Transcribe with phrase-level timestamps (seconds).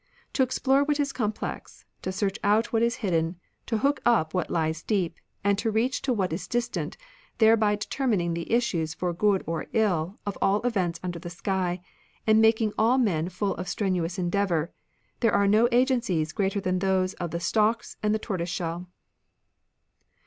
[0.33, 3.35] "To explore what is complex, to search out what is hidden,
[3.67, 6.97] to hook up what lies deep, and to reach to what is distant,
[7.37, 11.83] thereby determining the issues for good or ill of all events under the sky,
[12.25, 14.71] and making all men full of strenuous endeavour,
[15.19, 18.87] there are no agencies greater than those of the stalks and the tortoise shell."